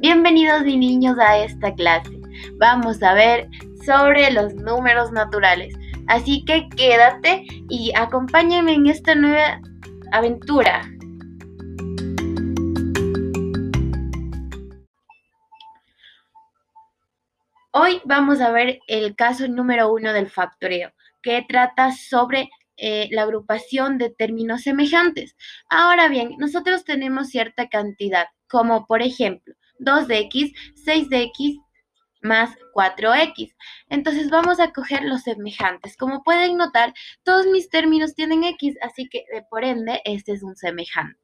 [0.00, 2.18] Bienvenidos mis niños a esta clase.
[2.56, 3.50] Vamos a ver
[3.84, 5.74] sobre los números naturales.
[6.06, 9.60] Así que quédate y acompáñame en esta nueva
[10.10, 10.90] aventura.
[17.72, 22.48] Hoy vamos a ver el caso número uno del factoreo, que trata sobre
[22.78, 25.36] eh, la agrupación de términos semejantes.
[25.68, 30.52] Ahora bien, nosotros tenemos cierta cantidad, como por ejemplo 2x,
[30.84, 31.58] 6x
[32.22, 33.54] más 4x.
[33.88, 35.96] Entonces vamos a coger los semejantes.
[35.96, 40.42] Como pueden notar, todos mis términos tienen x, así que de por ende este es
[40.42, 41.18] un semejante.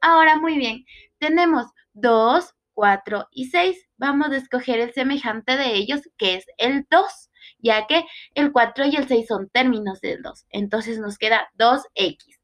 [0.00, 0.84] Ahora, muy bien,
[1.18, 3.88] tenemos 2, 4 y 6.
[3.96, 8.04] Vamos a escoger el semejante de ellos, que es el 2 ya que
[8.34, 10.46] el 4 y el 6 son términos del 2.
[10.50, 12.35] Entonces nos queda 2x.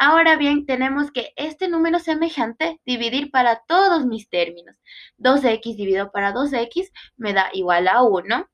[0.00, 4.76] Ahora bien, tenemos que este número semejante dividir para todos mis términos.
[5.18, 8.48] 2x dividido para 2x me da igual a 1.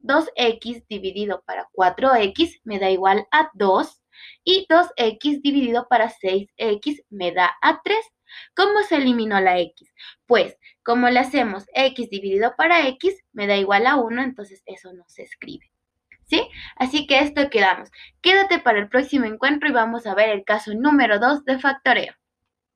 [0.00, 4.00] 2x dividido para 4x me da igual a 2.
[4.44, 7.98] Y 2x dividido para 6x me da a 3.
[8.54, 9.92] ¿Cómo se eliminó la x?
[10.26, 14.92] Pues, como le hacemos x dividido para x, me da igual a 1, entonces eso
[14.92, 15.66] no se escribe.
[16.26, 16.48] ¿Sí?
[16.76, 17.90] Así que esto quedamos.
[18.20, 22.14] Quédate para el próximo encuentro y vamos a ver el caso número 2 de factoreo.